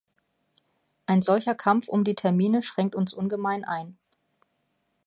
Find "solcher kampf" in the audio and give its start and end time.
1.21-1.87